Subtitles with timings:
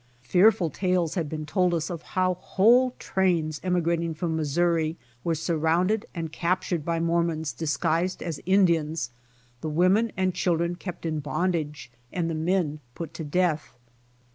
[0.23, 5.55] Fearful tales had been told us of how whole trains emigrating from Missouri were sur
[5.57, 9.11] rounded and captured by Mormons disguised as Indians,
[9.61, 13.75] the women and children kept in bondage, and the men put to death.